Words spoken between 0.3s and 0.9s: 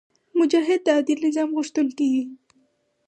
مجاهد د